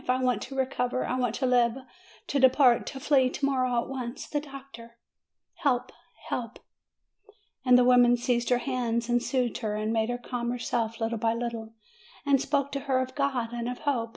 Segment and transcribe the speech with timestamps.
[0.09, 1.77] I want to recover; I want to live,
[2.25, 4.25] to depart, to flee, to morrow, at once!
[4.27, 4.95] The doctor!
[5.57, 5.91] Help!
[6.29, 6.57] help!"
[7.63, 11.19] And the \vomen seized her hands an'd soothed her, and made her calm herself little
[11.19, 11.73] by little,
[12.25, 14.09] and spoke to her of God and of hope.